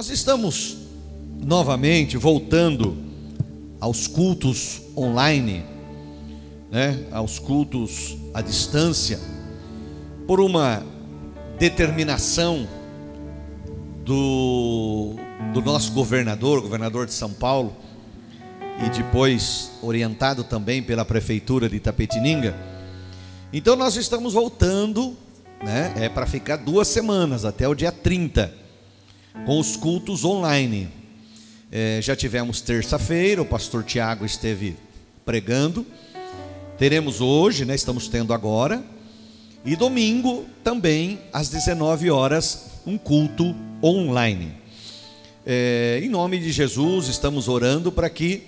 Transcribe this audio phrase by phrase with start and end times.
[0.00, 0.78] Nós estamos
[1.44, 2.96] novamente voltando
[3.78, 5.62] aos cultos online,
[6.70, 9.20] né, aos cultos à distância,
[10.26, 10.82] por uma
[11.58, 12.66] determinação
[14.02, 15.16] do,
[15.52, 17.76] do nosso governador, governador de São Paulo,
[18.82, 22.56] e depois orientado também pela prefeitura de Itapetininga.
[23.52, 25.14] Então nós estamos voltando,
[25.62, 28.59] né, é para ficar duas semanas, até o dia 30,
[29.46, 30.88] com os cultos online.
[31.70, 34.76] É, já tivemos terça-feira, o pastor Tiago esteve
[35.24, 35.86] pregando.
[36.78, 38.82] Teremos hoje, né, estamos tendo agora.
[39.64, 44.54] E domingo também, às 19 horas, um culto online.
[45.46, 48.42] É, em nome de Jesus, estamos orando para que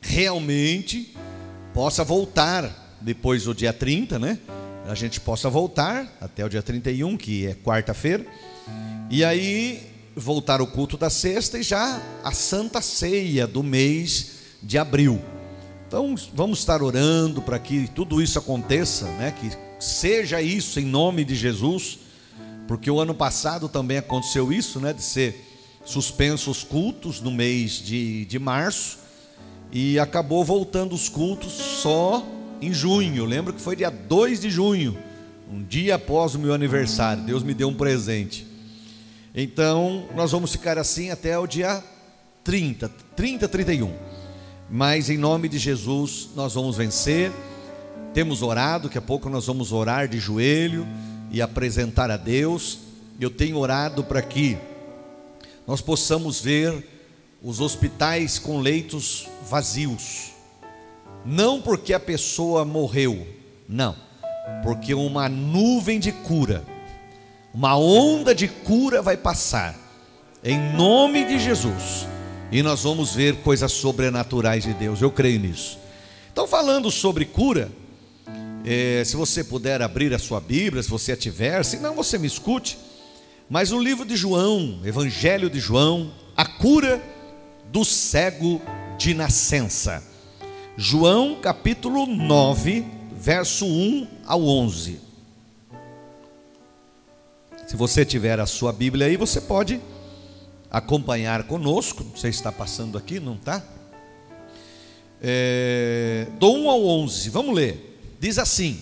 [0.00, 1.14] realmente
[1.74, 4.38] possa voltar depois do dia 30, né?
[4.88, 8.24] A gente possa voltar até o dia 31, que é quarta-feira.
[9.10, 14.78] E aí voltar o culto da sexta e já a santa ceia do mês de
[14.78, 15.20] abril.
[15.86, 19.32] Então, vamos estar orando para que tudo isso aconteça, né?
[19.38, 21.98] Que seja isso em nome de Jesus,
[22.66, 24.92] porque o ano passado também aconteceu isso, né?
[24.92, 25.44] De ser
[25.84, 28.98] suspensos os cultos no mês de, de março
[29.70, 32.26] e acabou voltando os cultos só
[32.60, 33.24] em junho.
[33.24, 34.96] Lembro que foi dia 2 de junho,
[35.52, 37.22] um dia após o meu aniversário.
[37.22, 38.45] Deus me deu um presente.
[39.38, 41.84] Então, nós vamos ficar assim até o dia
[42.42, 43.92] 30, 30, 31.
[44.70, 47.30] Mas em nome de Jesus, nós vamos vencer.
[48.14, 50.88] Temos orado, daqui a pouco nós vamos orar de joelho
[51.30, 52.78] e apresentar a Deus.
[53.20, 54.56] Eu tenho orado para que
[55.66, 56.88] nós possamos ver
[57.42, 60.30] os hospitais com leitos vazios.
[61.26, 63.26] Não porque a pessoa morreu,
[63.68, 63.94] não,
[64.62, 66.64] porque uma nuvem de cura
[67.56, 69.74] uma onda de cura vai passar,
[70.44, 72.06] em nome de Jesus,
[72.52, 75.78] e nós vamos ver coisas sobrenaturais de Deus, eu creio nisso.
[76.30, 77.72] Então, falando sobre cura,
[78.62, 82.18] é, se você puder abrir a sua Bíblia, se você a tiver, se não, você
[82.18, 82.76] me escute.
[83.48, 87.02] Mas o livro de João, Evangelho de João, a cura
[87.72, 88.60] do cego
[88.98, 90.04] de nascença.
[90.76, 92.84] João capítulo 9,
[93.16, 95.05] verso 1 ao 11.
[97.66, 99.80] Se você tiver a sua Bíblia aí, você pode
[100.70, 102.06] acompanhar conosco.
[102.16, 103.60] Se está passando aqui, não está?
[105.20, 107.98] É, do 1 ao 11, vamos ler.
[108.20, 108.80] Diz assim: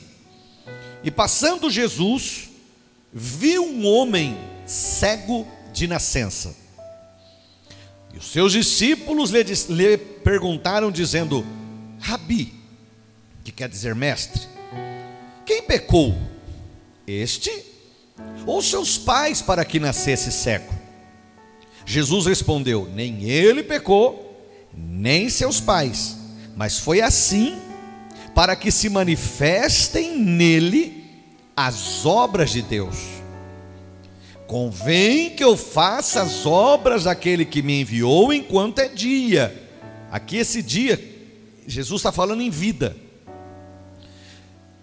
[1.03, 2.51] E passando Jesus,
[3.11, 4.37] viu um homem
[4.67, 6.55] cego de nascença.
[8.13, 11.43] E os seus discípulos lhe, lhe perguntaram, dizendo:
[12.01, 12.53] Rabi,
[13.43, 14.43] que quer dizer mestre,
[15.47, 16.15] quem pecou?
[17.07, 17.74] Este
[18.47, 20.73] ou seus pais para que nascesse cego?
[21.87, 26.17] Jesus respondeu: Nem ele pecou, nem seus pais,
[26.57, 27.57] mas foi assim
[28.35, 31.05] para que se manifestem nele
[31.57, 32.97] as obras de Deus.
[34.47, 39.63] Convém que eu faça as obras daquele que me enviou enquanto é dia.
[40.11, 41.03] Aqui, esse dia,
[41.67, 42.97] Jesus está falando em vida.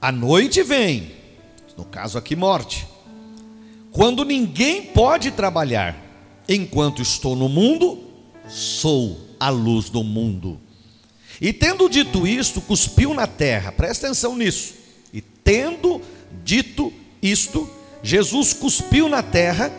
[0.01, 1.11] A noite vem,
[1.77, 2.87] no caso aqui, morte.
[3.91, 5.95] Quando ninguém pode trabalhar,
[6.47, 7.99] enquanto estou no mundo,
[8.47, 10.59] sou a luz do mundo.
[11.39, 14.75] E tendo dito isto, cuspiu na terra, presta atenção nisso.
[15.13, 16.01] E tendo
[16.43, 17.69] dito isto,
[18.03, 19.71] Jesus cuspiu na terra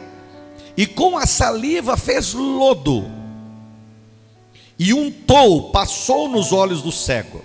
[0.76, 3.22] e com a saliva fez lodo
[4.84, 7.40] e untou, passou nos olhos do cego,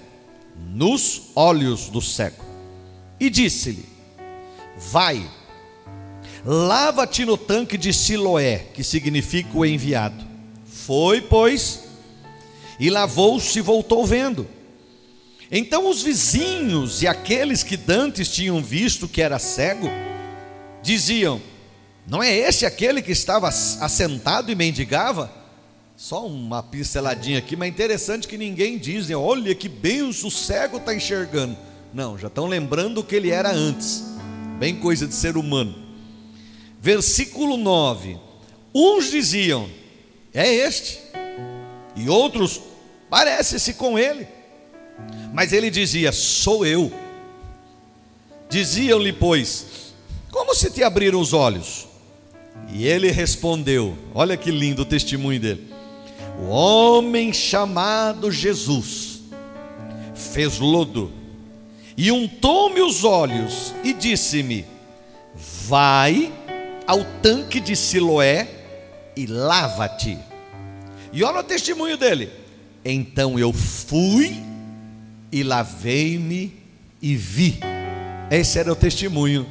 [0.73, 2.43] nos olhos do cego,
[3.19, 3.85] e disse-lhe:
[4.75, 5.23] Vai,
[6.45, 10.25] Lava-te no tanque de Siloé, que significa o enviado.
[10.65, 11.83] Foi, pois,
[12.79, 14.47] e lavou-se e voltou vendo.
[15.51, 19.89] Então os vizinhos e aqueles que dantes tinham visto que era cego,
[20.81, 21.41] diziam:
[22.05, 25.31] Não é esse aquele que estava assentado e mendigava?
[25.95, 29.15] Só uma pinceladinha aqui, mas interessante que ninguém diz, né?
[29.15, 31.57] olha que bem o cego está enxergando.
[31.91, 34.03] Não, já estão lembrando o que ele era antes,
[34.59, 35.86] bem coisa de ser humano
[36.79, 38.17] versículo 9:
[38.73, 39.69] Uns diziam,
[40.33, 40.99] é este,
[41.95, 42.61] e outros,
[43.09, 44.27] parece-se com ele,
[45.33, 46.91] mas ele dizia, sou eu.
[48.49, 49.93] Diziam-lhe, pois,
[50.31, 51.87] como se te abriram os olhos?
[52.71, 55.67] E ele respondeu: Olha que lindo o testemunho dele.
[56.39, 59.21] O homem chamado Jesus
[60.13, 61.11] fez lodo
[61.95, 64.65] e untou-me os olhos e disse-me:
[65.67, 66.31] Vai
[66.87, 68.47] ao tanque de Siloé
[69.15, 70.17] e lava-te.
[71.11, 72.31] E olha o testemunho dele.
[72.85, 74.41] Então eu fui
[75.31, 76.57] e lavei-me
[77.01, 77.59] e vi.
[78.31, 79.45] Esse era o testemunho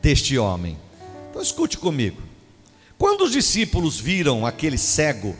[0.00, 0.78] deste homem.
[1.28, 2.22] Então escute comigo.
[2.96, 5.34] Quando os discípulos viram aquele cego,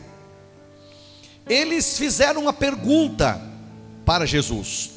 [1.47, 3.41] eles fizeram uma pergunta
[4.05, 4.91] para Jesus,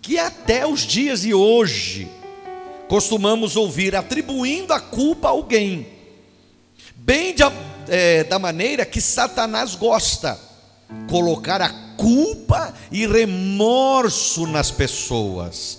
[0.00, 2.08] que até os dias de hoje
[2.92, 5.86] costumamos ouvir atribuindo a culpa a alguém,
[6.94, 7.42] bem de,
[7.88, 10.38] é, da maneira que Satanás gosta,
[11.08, 15.78] colocar a culpa e remorso nas pessoas.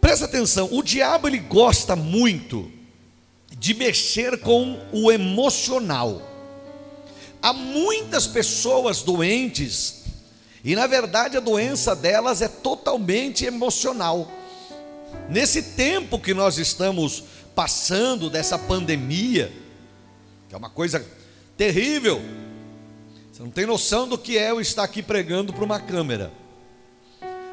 [0.00, 2.72] Presta atenção, o diabo ele gosta muito
[3.58, 6.22] de mexer com o emocional.
[7.42, 10.04] Há muitas pessoas doentes
[10.64, 14.37] e na verdade a doença delas é totalmente emocional.
[15.28, 17.24] Nesse tempo que nós estamos
[17.54, 19.52] passando dessa pandemia,
[20.48, 21.04] que é uma coisa
[21.56, 22.22] terrível,
[23.32, 26.32] você não tem noção do que é eu estar aqui pregando para uma câmera.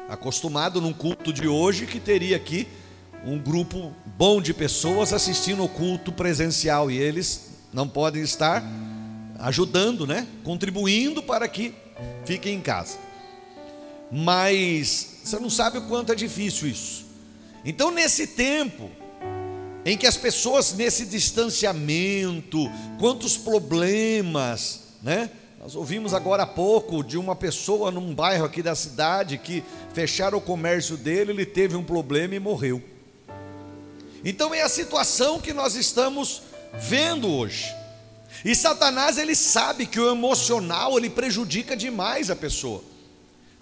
[0.08, 2.66] Acostumado num culto de hoje que teria aqui
[3.24, 8.64] um grupo bom de pessoas assistindo o culto presencial e eles não podem estar
[9.38, 10.26] ajudando, né?
[10.42, 11.74] Contribuindo para que
[12.24, 12.98] fiquem em casa.
[14.10, 17.05] Mas você não sabe o quanto é difícil isso.
[17.66, 18.88] Então, nesse tempo
[19.84, 25.28] em que as pessoas nesse distanciamento, quantos problemas, né?
[25.60, 30.38] Nós ouvimos agora há pouco de uma pessoa num bairro aqui da cidade que fecharam
[30.38, 32.80] o comércio dele, ele teve um problema e morreu.
[34.24, 36.42] Então é a situação que nós estamos
[36.74, 37.74] vendo hoje.
[38.44, 42.82] E Satanás ele sabe que o emocional ele prejudica demais a pessoa.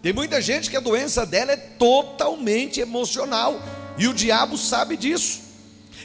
[0.02, 3.58] Tem muita gente que a doença dela é totalmente emocional
[3.96, 5.42] e o diabo sabe disso.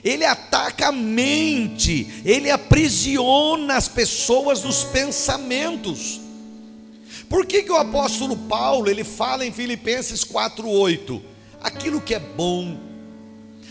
[0.04, 6.22] Ele ataca a mente, ele aprisiona as pessoas dos pensamentos.
[7.28, 11.22] Por que, que o apóstolo Paulo ele fala em Filipenses 4:8?
[11.62, 12.80] Aquilo que é bom,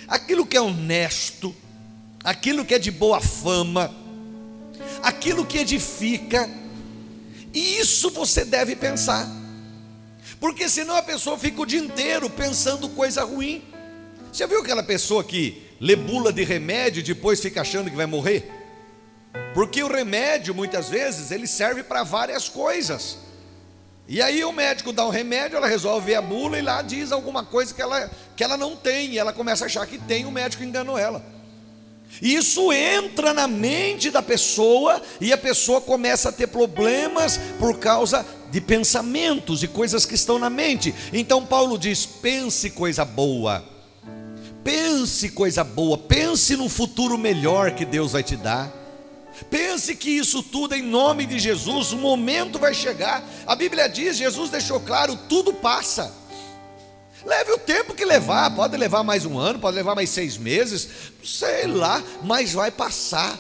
[0.07, 1.55] aquilo que é honesto,
[2.23, 3.95] aquilo que é de boa fama,
[5.03, 6.49] aquilo que edifica,
[7.55, 9.27] e isso você deve pensar,
[10.39, 13.63] porque senão a pessoa fica o dia inteiro pensando coisa ruim.
[14.33, 18.07] Você viu aquela pessoa que lê bula de remédio e depois fica achando que vai
[18.07, 18.51] morrer?
[19.55, 23.19] Porque o remédio, muitas vezes, ele serve para várias coisas.
[24.07, 27.13] E aí o médico dá um remédio, ela resolve ver a bula e lá diz
[27.13, 30.25] alguma coisa que ela, que ela não tem, e ela começa a achar que tem,
[30.25, 31.23] o médico enganou ela.
[32.23, 37.79] E isso entra na mente da pessoa e a pessoa começa a ter problemas por
[37.79, 40.95] causa de pensamentos e coisas que estão na mente.
[41.13, 43.78] Então Paulo diz: pense coisa boa
[44.69, 48.71] Pense coisa boa, pense no futuro melhor que Deus vai te dar.
[49.49, 53.27] Pense que isso tudo em nome de Jesus, o momento vai chegar.
[53.47, 56.15] A Bíblia diz, Jesus deixou claro, tudo passa.
[57.25, 60.87] Leve o tempo que levar, pode levar mais um ano, pode levar mais seis meses,
[61.25, 63.39] sei lá, mas vai passar.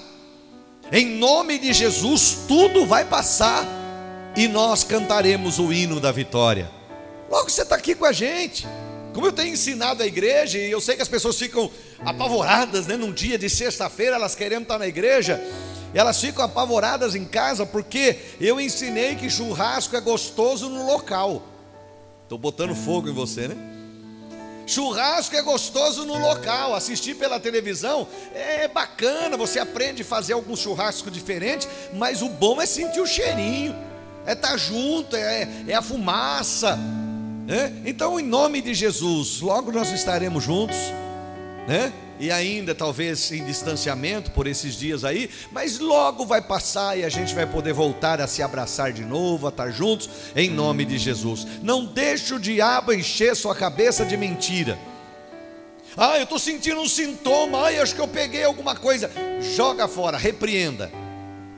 [0.90, 3.66] Em nome de Jesus, tudo vai passar
[4.34, 6.70] e nós cantaremos o hino da vitória.
[7.30, 8.66] Logo você está aqui com a gente.
[9.18, 11.68] Como eu tenho ensinado a igreja, e eu sei que as pessoas ficam
[12.04, 12.96] apavoradas, né?
[12.96, 15.44] Num dia de sexta-feira, elas querendo estar na igreja,
[15.92, 21.42] elas ficam apavoradas em casa, porque eu ensinei que churrasco é gostoso no local.
[22.22, 23.56] Estou botando fogo em você, né?
[24.68, 30.54] Churrasco é gostoso no local, assistir pela televisão é bacana, você aprende a fazer algum
[30.54, 33.74] churrasco diferente, mas o bom é sentir o cheirinho,
[34.24, 36.78] é estar junto, é, é a fumaça,
[37.48, 37.72] né?
[37.86, 40.76] Então, em nome de Jesus, logo nós estaremos juntos,
[41.66, 41.90] né?
[42.20, 47.08] E ainda talvez em distanciamento por esses dias aí, mas logo vai passar e a
[47.08, 50.98] gente vai poder voltar a se abraçar de novo, a estar juntos, em nome de
[50.98, 51.46] Jesus.
[51.62, 54.78] Não deixe o diabo encher sua cabeça de mentira.
[55.96, 59.10] Ah, eu estou sentindo um sintoma, ah, acho que eu peguei alguma coisa.
[59.56, 60.92] Joga fora, repreenda.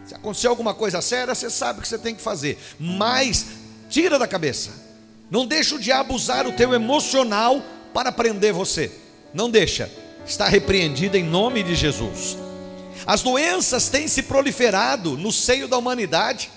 [0.05, 3.47] Se acontecer alguma coisa séria, você sabe o que você tem que fazer, mas
[3.89, 4.90] tira da cabeça
[5.31, 7.63] não deixa o diabo usar o teu emocional
[7.95, 8.91] para prender você.
[9.33, 9.91] Não deixa.
[10.27, 12.37] Está repreendido em nome de Jesus.
[13.07, 16.51] As doenças têm se proliferado no seio da humanidade,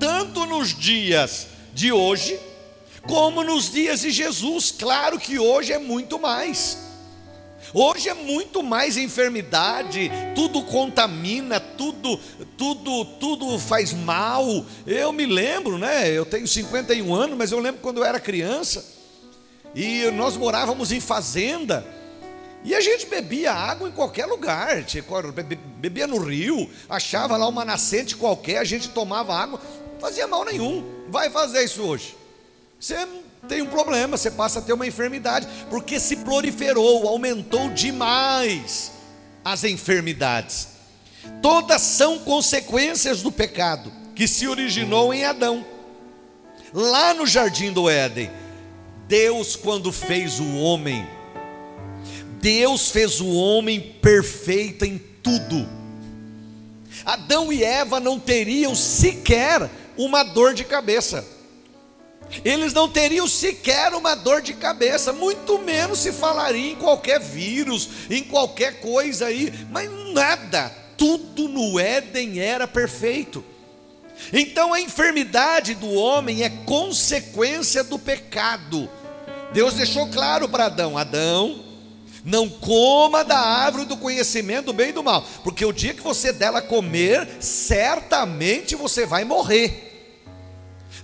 [0.00, 2.38] tanto nos dias de hoje,
[3.06, 4.74] como nos dias de Jesus.
[4.76, 6.87] Claro que hoje é muito mais.
[7.74, 12.18] Hoje é muito mais enfermidade, tudo contamina, tudo,
[12.56, 14.44] tudo, tudo faz mal.
[14.86, 16.10] Eu me lembro, né?
[16.10, 18.96] Eu tenho 51 anos, mas eu lembro quando eu era criança
[19.74, 21.86] e nós morávamos em fazenda.
[22.64, 24.84] E a gente bebia água em qualquer lugar,
[25.76, 29.60] bebia no rio, achava lá uma nascente qualquer, a gente tomava água,
[29.92, 30.84] não fazia mal nenhum.
[31.08, 32.17] Vai fazer isso hoje.
[32.78, 33.08] Você
[33.48, 38.92] tem um problema, você passa a ter uma enfermidade, porque se proliferou, aumentou demais
[39.44, 40.68] as enfermidades.
[41.42, 45.64] Todas são consequências do pecado que se originou em Adão.
[46.72, 48.30] Lá no jardim do Éden,
[49.08, 51.06] Deus, quando fez o homem,
[52.40, 55.68] Deus fez o homem perfeito em tudo.
[57.04, 61.37] Adão e Eva não teriam sequer uma dor de cabeça.
[62.44, 67.88] Eles não teriam sequer uma dor de cabeça, muito menos se falaria em qualquer vírus,
[68.10, 73.44] em qualquer coisa aí, mas nada, tudo no Éden era perfeito.
[74.32, 78.90] Então a enfermidade do homem é consequência do pecado.
[79.52, 81.64] Deus deixou claro para Adão: Adão,
[82.24, 86.02] não coma da árvore do conhecimento do bem e do mal, porque o dia que
[86.02, 89.87] você dela comer, certamente você vai morrer.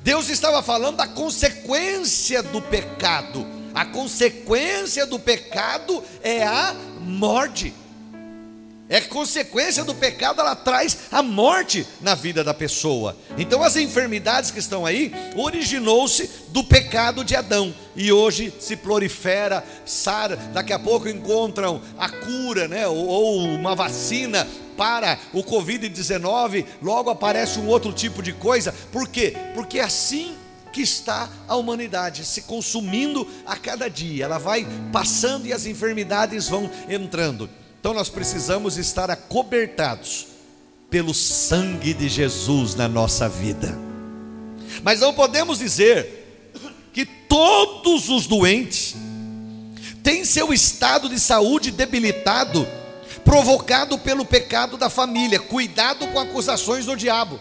[0.05, 3.47] Deus estava falando da consequência do pecado.
[3.75, 7.73] A consequência do pecado é a morte.
[8.87, 13.17] É consequência do pecado, ela traz a morte na vida da pessoa.
[13.39, 19.65] Então as enfermidades que estão aí originou-se do pecado de Adão e hoje se prolifera,
[19.87, 26.67] sara, daqui a pouco encontram a cura, né, ou, ou uma vacina para o COVID-19,
[26.83, 28.73] logo aparece um outro tipo de coisa.
[28.93, 29.37] Por quê?
[29.55, 30.35] Porque é assim
[30.73, 34.25] que está a humanidade se consumindo a cada dia.
[34.25, 37.49] Ela vai passando e as enfermidades vão entrando.
[37.79, 40.27] Então nós precisamos estar acobertados
[40.91, 43.79] pelo sangue de Jesus na nossa vida.
[44.83, 46.53] Mas não podemos dizer
[46.93, 48.95] que todos os doentes
[50.03, 52.67] têm seu estado de saúde debilitado,
[53.25, 55.41] provocado pelo pecado da família.
[55.41, 57.41] Cuidado com acusações do diabo.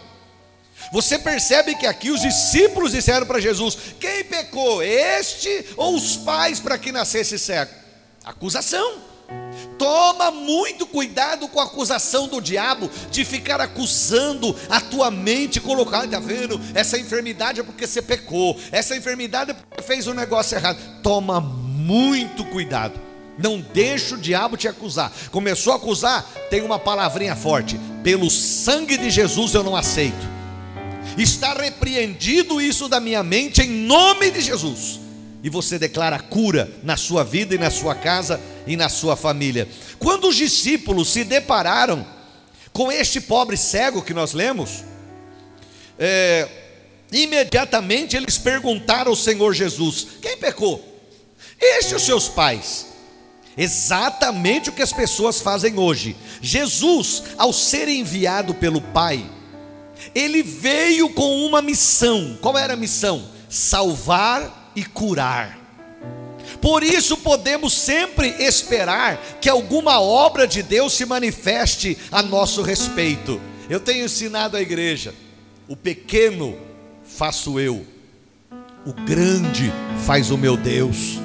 [0.92, 6.60] Você percebe que aqui os discípulos disseram para Jesus: quem pecou, este ou os pais
[6.60, 7.72] para que nascesse cego?
[8.24, 9.14] Acusação.
[9.78, 16.04] Toma muito cuidado com a acusação do diabo de ficar acusando a tua mente, colocar,
[16.04, 16.60] está vendo?
[16.74, 20.78] Essa enfermidade é porque você pecou, essa enfermidade é porque fez um negócio errado.
[21.02, 23.00] Toma muito cuidado.
[23.36, 25.12] Não deixa o diabo te acusar.
[25.30, 30.34] Começou a acusar, tem uma palavrinha forte: pelo sangue de Jesus eu não aceito.
[31.18, 35.04] Está repreendido isso da minha mente em nome de Jesus
[35.44, 39.68] e você declara cura na sua vida e na sua casa e na sua família.
[39.98, 42.04] Quando os discípulos se depararam
[42.72, 44.82] com este pobre cego que nós lemos,
[45.98, 46.48] é,
[47.12, 50.82] imediatamente eles perguntaram ao Senhor Jesus: quem pecou?
[51.60, 52.93] Este os seus pais.
[53.56, 56.16] Exatamente o que as pessoas fazem hoje.
[56.40, 59.24] Jesus, ao ser enviado pelo Pai,
[60.14, 62.36] ele veio com uma missão.
[62.40, 63.24] Qual era a missão?
[63.48, 65.58] Salvar e curar.
[66.60, 73.40] Por isso podemos sempre esperar que alguma obra de Deus se manifeste a nosso respeito.
[73.68, 75.14] Eu tenho ensinado à igreja:
[75.68, 76.58] o pequeno
[77.04, 77.86] faço eu,
[78.86, 79.72] o grande
[80.04, 81.23] faz o meu Deus.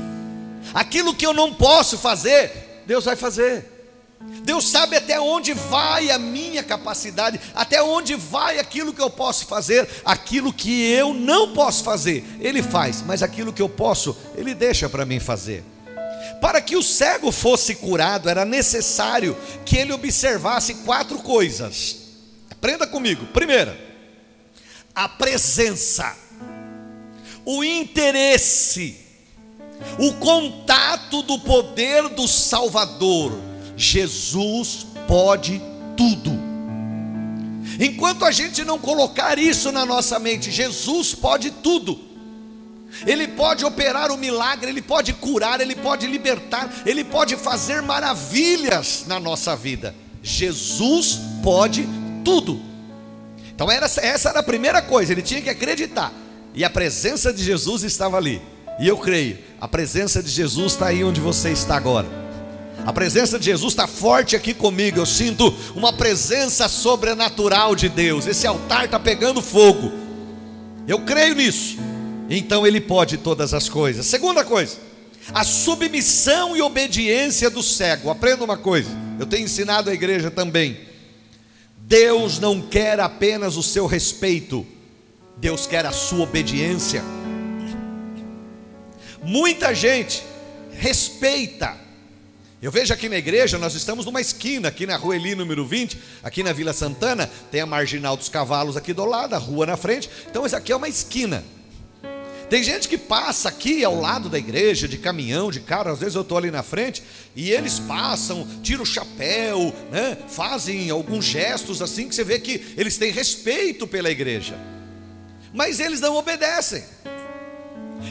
[0.74, 3.80] Aquilo que eu não posso fazer, Deus vai fazer.
[4.44, 9.46] Deus sabe até onde vai a minha capacidade, até onde vai aquilo que eu posso
[9.46, 14.54] fazer, aquilo que eu não posso fazer, Ele faz, mas aquilo que eu posso, Ele
[14.54, 15.64] deixa para mim fazer.
[16.42, 21.98] Para que o cego fosse curado, era necessário que ele observasse quatro coisas.
[22.50, 23.26] Aprenda comigo.
[23.28, 23.78] Primeira,
[24.96, 26.16] a presença,
[27.46, 29.06] o interesse,
[29.98, 35.62] o contato do poder do Salvador Jesus pode
[35.96, 36.32] tudo.
[37.80, 41.98] Enquanto a gente não colocar isso na nossa mente, Jesus pode tudo.
[43.06, 49.06] Ele pode operar o milagre, ele pode curar, ele pode libertar, ele pode fazer maravilhas
[49.08, 49.96] na nossa vida.
[50.22, 51.88] Jesus pode
[52.26, 52.60] tudo.
[53.56, 56.12] Então essa, essa era a primeira coisa, ele tinha que acreditar.
[56.54, 58.42] E a presença de Jesus estava ali.
[58.80, 62.08] E eu creio, a presença de Jesus está aí onde você está agora.
[62.86, 65.00] A presença de Jesus está forte aqui comigo.
[65.00, 68.26] Eu sinto uma presença sobrenatural de Deus.
[68.26, 69.92] Esse altar está pegando fogo.
[70.88, 71.78] Eu creio nisso.
[72.30, 74.06] Então Ele pode todas as coisas.
[74.06, 74.78] Segunda coisa,
[75.34, 78.10] a submissão e obediência do cego.
[78.10, 78.90] Aprenda uma coisa.
[79.20, 80.80] Eu tenho ensinado a igreja também.
[81.78, 84.66] Deus não quer apenas o seu respeito.
[85.38, 87.04] Deus quer a sua obediência.
[89.24, 90.24] Muita gente
[90.72, 91.78] respeita
[92.62, 95.98] Eu vejo aqui na igreja, nós estamos numa esquina, aqui na rua Eli, número 20,
[96.22, 99.78] aqui na Vila Santana, tem a Marginal dos Cavalos aqui do lado, a rua na
[99.78, 100.10] frente.
[100.30, 101.42] Então, isso aqui é uma esquina.
[102.50, 106.16] Tem gente que passa aqui ao lado da igreja, de caminhão, de carro, às vezes
[106.16, 107.02] eu estou ali na frente,
[107.34, 112.74] e eles passam, tiram o chapéu, né, fazem alguns gestos assim, que você vê que
[112.76, 114.58] eles têm respeito pela igreja,
[115.54, 116.84] mas eles não obedecem.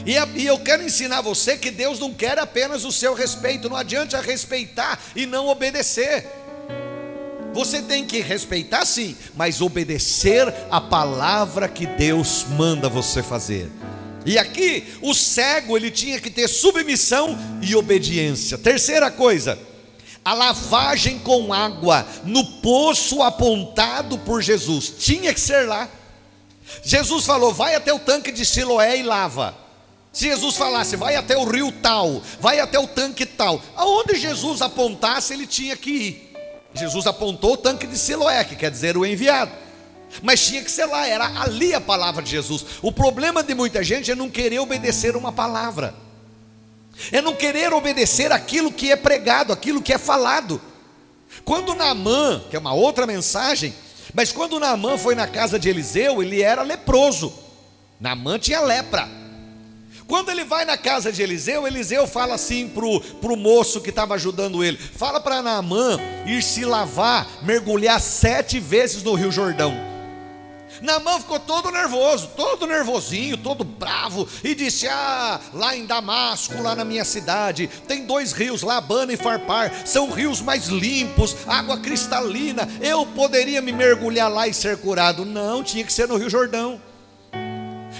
[0.05, 4.21] E, eu quero ensinar você que Deus não quer apenas o seu respeito, não adianta
[4.21, 6.27] respeitar e não obedecer.
[7.53, 13.69] Você tem que respeitar sim, mas obedecer a palavra que Deus manda você fazer.
[14.25, 18.57] E aqui o cego ele tinha que ter submissão e obediência.
[18.57, 19.57] Terceira coisa,
[20.23, 24.93] a lavagem com água no poço apontado por Jesus.
[24.99, 25.89] Tinha que ser lá.
[26.83, 29.68] Jesus falou: "Vai até o tanque de Siloé e lava".
[30.11, 34.61] Se Jesus falasse: "Vai até o rio tal, vai até o tanque tal", aonde Jesus
[34.61, 36.29] apontasse, ele tinha que ir.
[36.73, 39.51] Jesus apontou o tanque de Siloé, que quer dizer o enviado.
[40.23, 42.65] Mas tinha que ser lá, era ali a palavra de Jesus.
[42.81, 45.93] O problema de muita gente é não querer obedecer uma palavra,
[47.11, 50.59] é não querer obedecer aquilo que é pregado, aquilo que é falado.
[51.45, 53.73] Quando Naamã, que é uma outra mensagem,
[54.13, 57.31] mas quando Naamã foi na casa de Eliseu, ele era leproso.
[57.99, 59.07] Naamã tinha lepra.
[60.09, 64.15] Quando ele vai na casa de Eliseu, Eliseu fala assim para o moço que estava
[64.15, 69.71] ajudando ele: fala para Naamã ir se lavar, mergulhar sete vezes no Rio Jordão.
[70.81, 76.75] Naamã ficou todo nervoso, todo nervosinho, todo bravo, e disse: Ah, lá em Damasco, lá
[76.75, 82.67] na minha cidade, tem dois rios, Labana e Farpar, são rios mais limpos, água cristalina.
[82.81, 85.23] Eu poderia me mergulhar lá e ser curado.
[85.23, 86.88] Não, tinha que ser no Rio Jordão.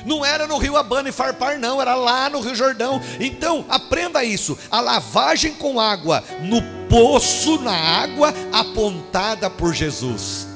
[0.09, 3.01] Não era no rio Abana e Farpar, não, era lá no Rio Jordão.
[3.19, 10.47] Então, aprenda isso: a lavagem com água no poço, na água apontada por Jesus.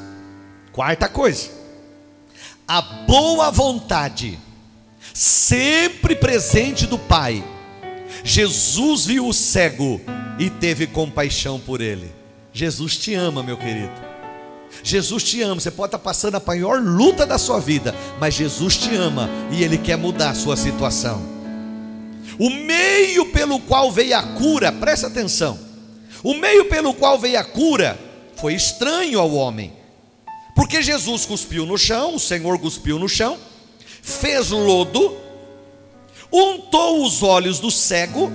[0.72, 1.64] Quarta coisa
[2.68, 4.40] a boa vontade,
[5.14, 7.44] sempre presente do Pai.
[8.24, 10.02] Jesus viu o cego
[10.40, 12.12] e teve compaixão por ele.
[12.52, 14.13] Jesus te ama, meu querido.
[14.84, 15.60] Jesus te ama.
[15.60, 19.64] Você pode estar passando a maior luta da sua vida, mas Jesus te ama e
[19.64, 21.22] Ele quer mudar a sua situação.
[22.38, 25.58] O meio pelo qual veio a cura, presta atenção.
[26.24, 27.98] O meio pelo qual veio a cura
[28.36, 29.84] foi estranho ao homem
[30.56, 33.38] porque Jesus cuspiu no chão, o Senhor cuspiu no chão,
[34.02, 35.18] fez lodo,
[36.32, 38.32] untou os olhos do cego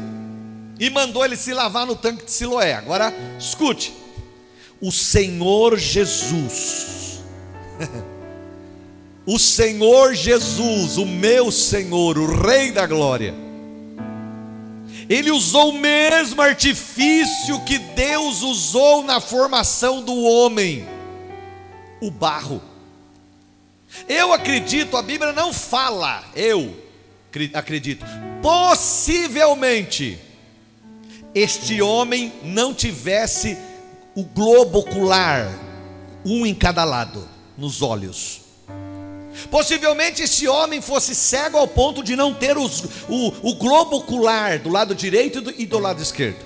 [0.80, 2.74] e mandou ele se lavar no tanque de Siloé.
[2.74, 3.92] Agora, escute:
[4.80, 7.20] o Senhor Jesus,
[9.26, 13.34] o Senhor Jesus, o meu Senhor, o Rei da Glória,
[15.08, 20.86] ele usou o mesmo artifício que Deus usou na formação do homem
[22.00, 22.62] o barro.
[24.06, 26.76] Eu acredito, a Bíblia não fala, eu
[27.54, 28.04] acredito,
[28.42, 30.18] possivelmente
[31.34, 33.56] este homem não tivesse
[34.18, 35.48] o globo ocular,
[36.24, 38.40] um em cada lado, nos olhos.
[39.48, 44.59] Possivelmente esse homem fosse cego ao ponto de não ter os, o, o globo ocular
[44.59, 46.44] do lado direito e do, e do lado esquerdo.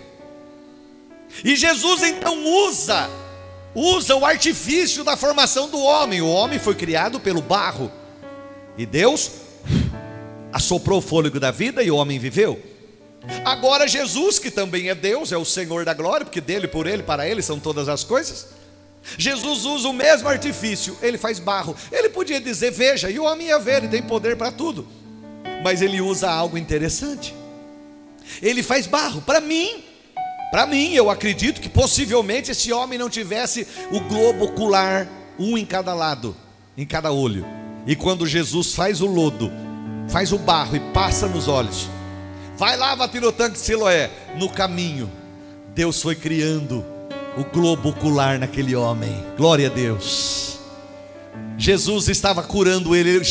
[1.42, 3.08] E Jesus então usa
[3.74, 6.20] usa o artifício da formação do homem.
[6.20, 7.90] O homem foi criado pelo barro.
[8.76, 9.30] E Deus
[10.52, 12.71] assoprou o fôlego da vida e o homem viveu.
[13.44, 17.02] Agora Jesus, que também é Deus, é o Senhor da glória, porque dele, por ele,
[17.02, 18.48] para ele são todas as coisas.
[19.18, 21.76] Jesus usa o mesmo artifício, ele faz barro.
[21.90, 24.86] Ele podia dizer, veja, e o homem ia ver, ele tem poder para tudo.
[25.62, 27.34] Mas ele usa algo interessante.
[28.40, 29.84] Ele faz barro para mim,
[30.52, 35.08] para mim, eu acredito que possivelmente esse homem não tivesse o globo ocular,
[35.38, 36.36] um em cada lado,
[36.76, 37.46] em cada olho.
[37.86, 39.50] E quando Jesus faz o lodo,
[40.10, 41.88] faz o barro e passa nos olhos,
[42.56, 42.94] vai lá
[43.32, 45.10] tanque de Siloé, no caminho,
[45.74, 46.84] Deus foi criando
[47.36, 49.12] o globo ocular naquele homem.
[49.36, 50.51] Glória a Deus.
[51.58, 53.22] Jesus estava curando ele,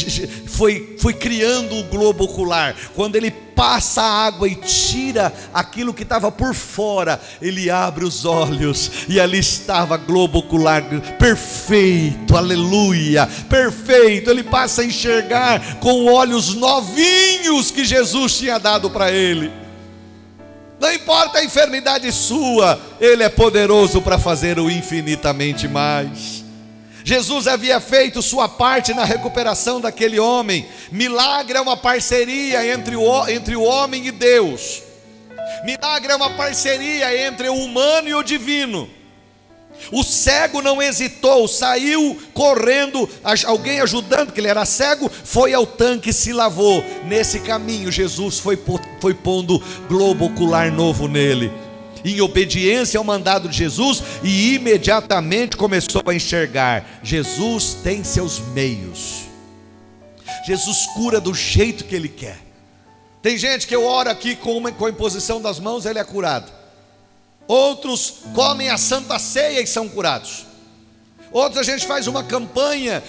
[0.47, 2.75] foi, foi criando o globo ocular.
[2.95, 8.23] Quando ele passa a água e tira aquilo que estava por fora, ele abre os
[8.23, 10.83] olhos e ali estava globo ocular
[11.19, 14.29] perfeito, aleluia, perfeito.
[14.29, 19.51] Ele passa a enxergar com olhos novinhos que Jesus tinha dado para ele.
[20.79, 26.40] Não importa a enfermidade sua, Ele é poderoso para fazer o infinitamente mais.
[27.03, 30.65] Jesus havia feito sua parte na recuperação daquele homem.
[30.91, 34.83] Milagre é uma parceria entre o, entre o homem e Deus.
[35.63, 38.89] Milagre é uma parceria entre o humano e o divino.
[39.91, 43.09] O cego não hesitou, saiu correndo,
[43.45, 46.83] alguém ajudando, que ele era cego, foi ao tanque e se lavou.
[47.05, 48.59] Nesse caminho, Jesus foi,
[48.99, 51.51] foi pondo globo ocular novo nele,
[52.03, 56.99] em obediência ao mandado de Jesus, e imediatamente começou a enxergar.
[57.03, 59.25] Jesus tem seus meios,
[60.45, 62.39] Jesus cura do jeito que ele quer.
[63.21, 66.03] Tem gente que eu oro aqui com, uma, com a imposição das mãos, ele é
[66.03, 66.51] curado.
[67.47, 70.45] Outros comem a santa ceia e são curados.
[71.31, 73.03] Outros a gente faz uma campanha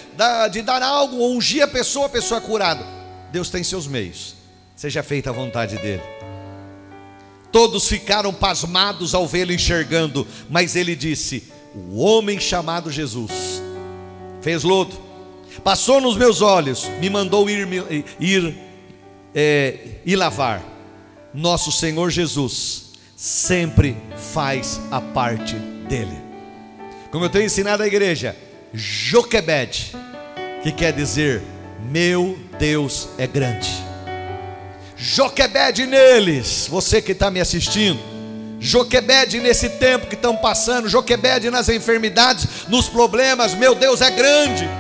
[0.51, 2.85] de dar algo, ou ungir a pessoa, a pessoa é curada.
[3.33, 4.35] Deus tem seus meios.
[4.77, 6.03] Seja feita a vontade dele.
[7.53, 13.63] Todos ficaram pasmados ao vê-lo enxergando, mas ele disse: O homem chamado Jesus
[14.41, 14.99] fez lodo,
[15.63, 17.69] passou nos meus olhos, me mandou ir,
[18.19, 18.59] ir
[19.35, 20.65] é, e lavar.
[21.35, 23.97] Nosso Senhor Jesus sempre
[24.33, 25.55] faz a parte
[25.89, 26.17] dele.
[27.11, 28.35] Como eu tenho ensinado a igreja,
[28.73, 29.93] Joquebed,
[30.63, 31.43] que quer dizer
[31.91, 33.92] meu Deus é grande.
[35.05, 37.99] Joquebed neles, você que está me assistindo.
[38.61, 44.71] Joquebed nesse tempo que estão passando, Joquebed nas enfermidades, nos problemas, meu Deus é grande.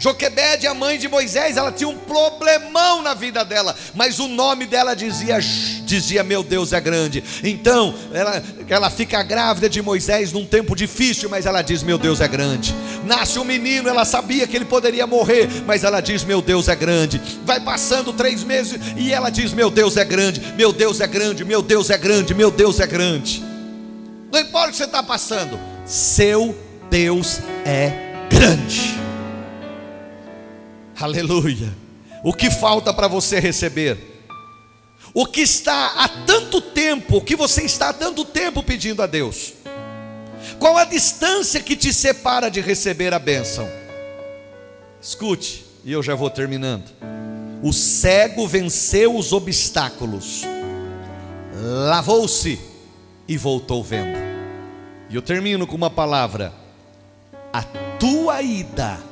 [0.00, 4.64] Joquebede, a mãe de Moisés, ela tinha um problemão na vida dela, mas o nome
[4.64, 5.38] dela dizia,
[5.84, 7.22] dizia meu Deus é grande.
[7.44, 12.22] Então, ela, ela fica grávida de Moisés num tempo difícil, mas ela diz, meu Deus
[12.22, 12.74] é grande.
[13.04, 16.74] Nasce um menino, ela sabia que ele poderia morrer, mas ela diz, meu Deus é
[16.74, 17.20] grande.
[17.44, 21.44] Vai passando três meses e ela diz, meu Deus é grande, meu Deus é grande,
[21.44, 23.44] meu Deus é grande, meu Deus é grande.
[24.32, 26.56] Não importa o que você está passando, seu
[26.88, 27.92] Deus é
[28.30, 28.99] grande.
[31.00, 31.74] Aleluia.
[32.22, 33.98] O que falta para você receber?
[35.14, 39.06] O que está há tanto tempo, o que você está há tanto tempo pedindo a
[39.06, 39.54] Deus?
[40.58, 43.66] Qual a distância que te separa de receber a bênção?
[45.00, 46.90] Escute, e eu já vou terminando.
[47.62, 50.42] O cego venceu os obstáculos,
[51.88, 52.60] lavou-se
[53.26, 54.18] e voltou vendo.
[55.08, 56.52] E eu termino com uma palavra:
[57.52, 57.62] a
[57.98, 59.09] tua ida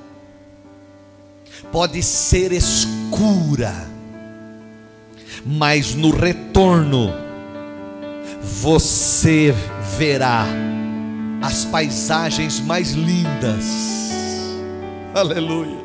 [1.72, 3.74] pode ser escura,
[5.44, 7.12] mas no retorno
[8.42, 9.54] você
[9.96, 10.46] verá
[11.42, 13.64] as paisagens mais lindas,
[15.14, 15.78] aleluia,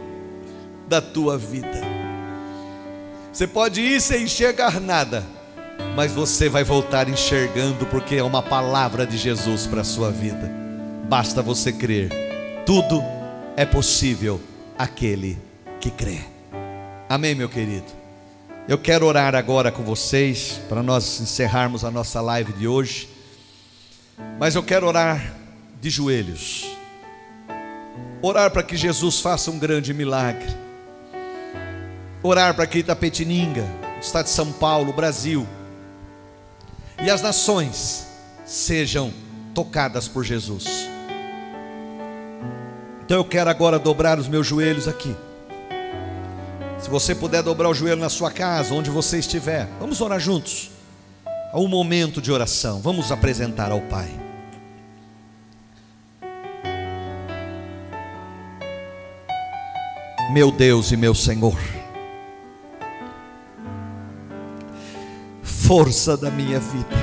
[0.88, 1.81] da tua vida.
[3.31, 5.23] Você pode ir sem enxergar nada,
[5.95, 10.51] mas você vai voltar enxergando, porque é uma palavra de Jesus para a sua vida.
[11.07, 12.09] Basta você crer,
[12.65, 13.03] tudo
[13.55, 14.39] é possível
[14.77, 15.38] aquele
[15.84, 16.22] que crê.
[17.10, 17.88] Amém, meu querido?
[18.69, 23.10] Eu quero orar agora com vocês, para nós encerrarmos a nossa live de hoje.
[24.39, 25.36] Mas eu quero orar
[25.82, 26.65] de joelhos.
[28.22, 30.48] Orar para que Jesus faça um grande milagre.
[32.24, 33.65] Orar para que Itapetininga,
[34.02, 35.46] Estado de São Paulo, Brasil
[37.04, 38.08] e as nações
[38.46, 39.13] sejam
[39.54, 40.88] tocadas por Jesus.
[43.04, 45.13] Então eu quero agora dobrar os meus joelhos aqui.
[46.84, 50.69] Se você puder dobrar o joelho na sua casa, onde você estiver, vamos orar juntos.
[51.54, 54.10] Há um momento de oração, vamos apresentar ao Pai.
[60.34, 61.58] Meu Deus e meu Senhor,
[65.41, 66.98] força da minha vida.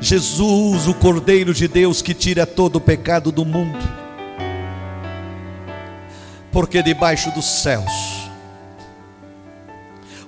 [0.00, 4.03] Jesus, o Cordeiro de Deus que tira todo o pecado do mundo
[6.54, 7.90] porque debaixo dos céus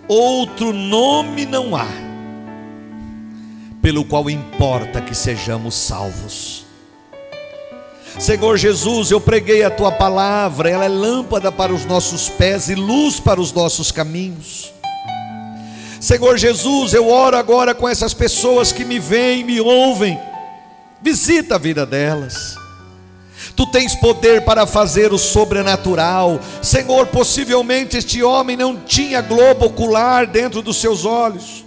[0.08, 1.86] outro nome não há,
[3.80, 6.64] pelo qual importa que sejamos salvos.
[8.18, 12.74] Senhor Jesus, eu preguei a tua palavra, ela é lâmpada para os nossos pés e
[12.74, 14.72] luz para os nossos caminhos.
[16.00, 20.18] Senhor Jesus, eu oro agora com essas pessoas que me veem, me ouvem,
[21.02, 22.65] visita a vida delas
[23.56, 26.38] Tu tens poder para fazer o sobrenatural.
[26.62, 31.64] Senhor, possivelmente este homem não tinha globo ocular dentro dos seus olhos.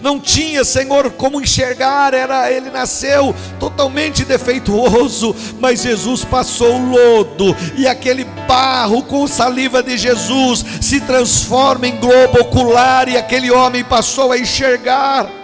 [0.00, 7.56] Não tinha, Senhor, como enxergar, era ele nasceu totalmente defeituoso, mas Jesus passou o lodo
[7.76, 13.84] e aquele barro com saliva de Jesus se transforma em globo ocular e aquele homem
[13.84, 15.39] passou a enxergar.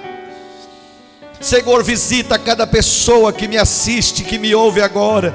[1.40, 5.34] Senhor, visita cada pessoa que me assiste, que me ouve agora.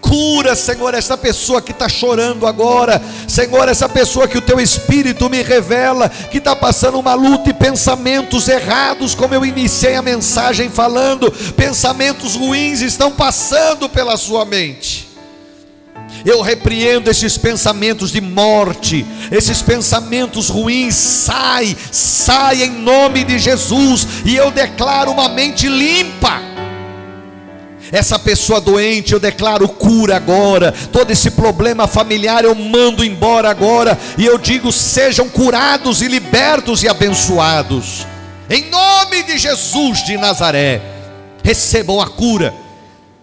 [0.00, 3.02] Cura, Senhor, essa pessoa que está chorando agora.
[3.28, 7.54] Senhor, essa pessoa que o teu Espírito me revela, que está passando uma luta e
[7.54, 15.05] pensamentos errados, como eu iniciei a mensagem falando, pensamentos ruins estão passando pela sua mente.
[16.26, 24.08] Eu repreendo esses pensamentos de morte, esses pensamentos ruins, sai, sai em nome de Jesus,
[24.24, 26.42] e eu declaro uma mente limpa.
[27.92, 30.74] Essa pessoa doente, eu declaro cura agora.
[30.90, 33.96] Todo esse problema familiar eu mando embora agora.
[34.18, 38.04] E eu digo: sejam curados e libertos e abençoados.
[38.50, 40.82] Em nome de Jesus de Nazaré,
[41.44, 42.65] recebam a cura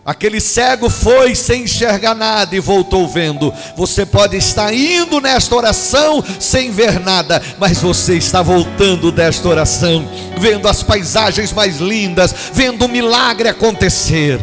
[0.06, 3.54] Aquele cego foi sem enxergar nada e voltou vendo.
[3.78, 10.06] Você pode estar indo nesta oração sem ver nada, mas você está voltando desta oração,
[10.38, 14.42] vendo as paisagens mais lindas, vendo o milagre acontecer.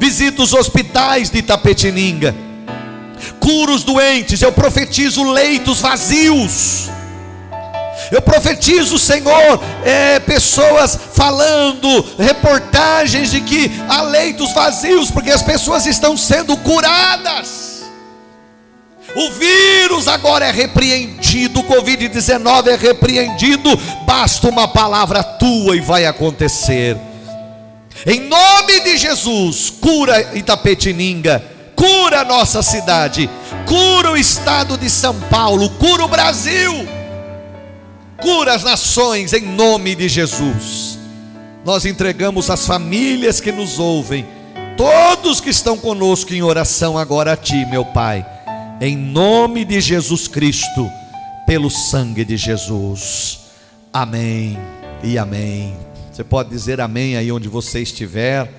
[0.00, 2.34] Visita os hospitais de Itapetininga,
[3.38, 6.90] cura os doentes, eu profetizo leitos vazios
[8.10, 15.86] eu profetizo, Senhor, é, pessoas falando, reportagens de que há leitos vazios, porque as pessoas
[15.86, 17.78] estão sendo curadas.
[19.14, 26.06] O vírus agora é repreendido, o Covid-19 é repreendido, basta uma palavra tua e vai
[26.06, 26.96] acontecer.
[28.06, 31.42] Em nome de Jesus, cura Itapetininga,
[31.74, 33.28] cura a nossa cidade,
[33.66, 36.97] cura o estado de São Paulo, cura o Brasil
[38.20, 40.98] cura as nações em nome de Jesus.
[41.64, 44.26] Nós entregamos as famílias que nos ouvem,
[44.76, 48.26] todos que estão conosco em oração agora a Ti, meu Pai,
[48.80, 50.90] em nome de Jesus Cristo,
[51.46, 53.40] pelo sangue de Jesus.
[53.92, 54.58] Amém
[55.02, 55.76] e amém.
[56.12, 58.52] Você pode dizer amém aí onde você estiver.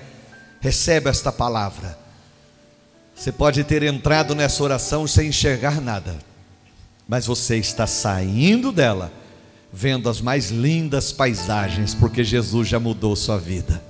[0.60, 1.98] Receba esta palavra.
[3.14, 6.16] Você pode ter entrado nessa oração sem enxergar nada,
[7.06, 9.12] mas você está saindo dela
[9.72, 13.82] vendo as mais lindas paisagens, porque Jesus já mudou sua vida.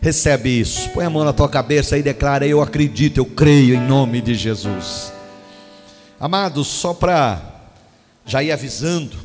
[0.00, 3.80] Recebe isso, põe a mão na tua cabeça e declara: Eu acredito, eu creio em
[3.80, 5.12] nome de Jesus.
[6.20, 7.70] Amados, só para
[8.24, 9.16] já ir avisando,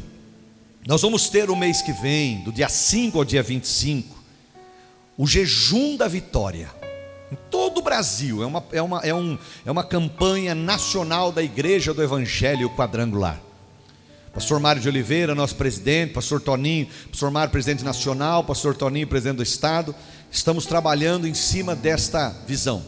[0.87, 4.15] nós vamos ter o mês que vem, do dia 5 ao dia 25,
[5.17, 6.69] o jejum da vitória.
[7.31, 11.41] Em todo o Brasil, é uma, é uma, é um, é uma campanha nacional da
[11.41, 13.39] Igreja do Evangelho Quadrangular.
[14.33, 19.37] Pastor Mário de Oliveira, nosso presidente, pastor Toninho, pastor Mário, presidente nacional, pastor Toninho, presidente
[19.37, 19.93] do estado,
[20.31, 22.83] estamos trabalhando em cima desta visão.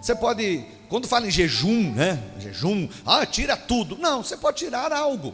[0.00, 2.20] Você pode, quando fala em jejum, né?
[2.40, 3.96] Jejum, ah, tira tudo.
[3.96, 5.32] Não, você pode tirar algo.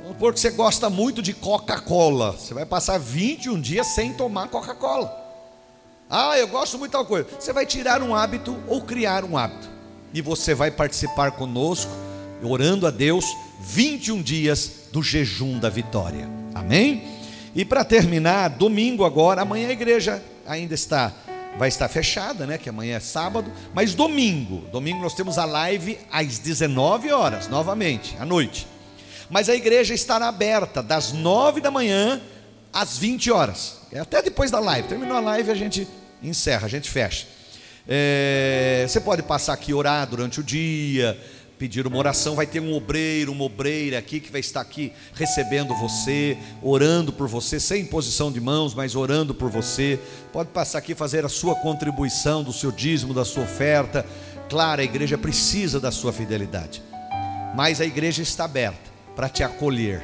[0.00, 2.32] Vamos supor que você gosta muito de Coca-Cola.
[2.32, 5.10] Você vai passar 21 dias sem tomar Coca-Cola.
[6.10, 7.26] Ah, eu gosto muito de tal coisa.
[7.40, 9.66] Você vai tirar um hábito ou criar um hábito.
[10.12, 11.90] E você vai participar conosco,
[12.50, 13.24] orando a Deus
[13.60, 16.28] 21 dias do jejum da vitória.
[16.54, 17.04] Amém?
[17.54, 21.12] E para terminar, domingo agora, amanhã a igreja ainda está
[21.56, 25.96] vai estar fechada, né, que amanhã é sábado, mas domingo, domingo nós temos a live
[26.10, 28.66] às 19 horas, novamente, à noite.
[29.30, 32.20] Mas a igreja estará aberta das 9 da manhã
[32.72, 33.78] às 20 horas.
[33.92, 34.88] É até depois da live.
[34.88, 35.86] Terminou a live, a gente
[36.22, 37.26] encerra, a gente fecha.
[37.86, 41.18] É, você pode passar aqui orar durante o dia,
[41.58, 45.74] pedir uma oração, vai ter um obreiro, uma obreira aqui que vai estar aqui recebendo
[45.74, 49.98] você, orando por você, sem posição de mãos, mas orando por você.
[50.32, 54.04] Pode passar aqui fazer a sua contribuição, do seu dízimo, da sua oferta.
[54.48, 56.82] Claro, a igreja precisa da sua fidelidade,
[57.54, 60.02] mas a igreja está aberta para te acolher.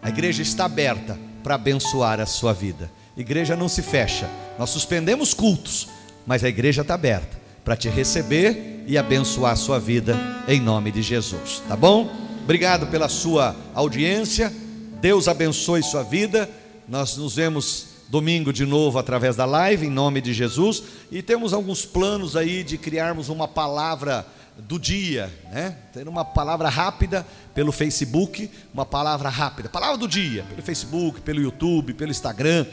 [0.00, 2.90] A igreja está aberta para abençoar a sua vida.
[3.16, 4.28] A igreja não se fecha.
[4.58, 5.88] Nós suspendemos cultos,
[6.26, 10.90] mas a igreja está aberta para te receber e abençoar a sua vida em nome
[10.90, 12.10] de Jesus, tá bom?
[12.42, 14.52] Obrigado pela sua audiência.
[15.00, 16.50] Deus abençoe sua vida.
[16.88, 21.52] Nós nos vemos domingo de novo através da live em nome de Jesus e temos
[21.52, 24.26] alguns planos aí de criarmos uma palavra
[24.58, 25.76] do dia, né?
[25.92, 31.40] Ter uma palavra rápida pelo Facebook, uma palavra rápida, palavra do dia, pelo Facebook, pelo
[31.40, 32.66] YouTube, pelo Instagram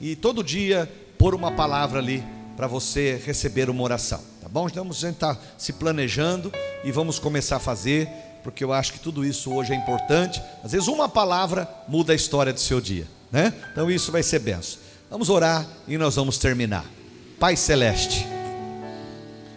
[0.00, 2.24] e todo dia pôr uma palavra ali
[2.56, 4.66] para você receber uma oração, bom?
[4.66, 6.52] Então a gente está se planejando
[6.84, 8.08] e vamos começar a fazer,
[8.42, 10.42] porque eu acho que tudo isso hoje é importante.
[10.64, 13.52] Às vezes uma palavra muda a história do seu dia, né?
[13.72, 14.80] Então isso vai ser benção.
[15.10, 16.84] Vamos orar e nós vamos terminar.
[17.38, 18.26] Pai Celeste,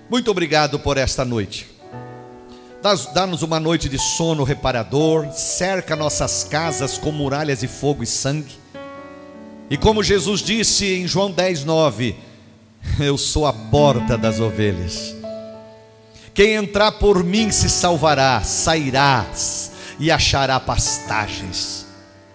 [0.10, 1.74] muito obrigado por esta noite.
[3.14, 8.58] Dá-nos uma noite de sono reparador, cerca nossas casas com muralhas de fogo e sangue.
[9.70, 12.16] E como Jesus disse em João 10, 9:
[13.00, 15.16] eu sou a porta das ovelhas.
[16.34, 21.86] Quem entrar por mim se salvará, sairás e achará pastagens.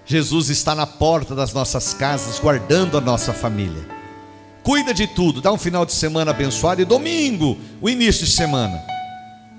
[0.07, 3.87] Jesus está na porta das nossas casas, guardando a nossa família.
[4.63, 8.81] Cuida de tudo, dá um final de semana abençoado e domingo, o início de semana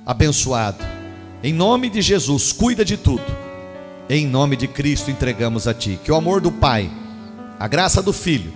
[0.05, 0.83] abençoado.
[1.43, 3.25] Em nome de Jesus, cuida de tudo.
[4.09, 5.99] Em nome de Cristo entregamos a Ti.
[6.03, 6.89] Que o amor do Pai,
[7.59, 8.51] a graça do Filho,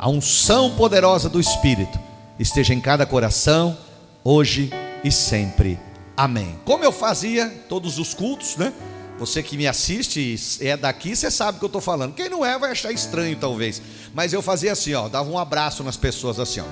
[0.00, 2.00] a unção poderosa do Espírito
[2.38, 3.76] esteja em cada coração,
[4.24, 4.70] hoje
[5.04, 5.78] e sempre.
[6.16, 6.58] Amém.
[6.64, 8.72] Como eu fazia todos os cultos, né?
[9.18, 12.14] Você que me assiste é daqui, você sabe o que eu estou falando.
[12.14, 13.82] Quem não é, vai achar estranho talvez.
[14.14, 16.64] Mas eu fazia assim, ó, dava um abraço nas pessoas assim, ó.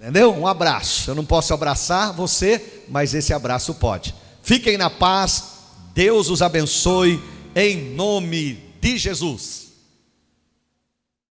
[0.00, 0.34] Entendeu?
[0.34, 1.10] Um abraço.
[1.10, 4.14] Eu não posso abraçar você, mas esse abraço pode.
[4.42, 5.44] Fiquem na paz.
[5.92, 7.22] Deus os abençoe
[7.54, 9.63] em nome de Jesus.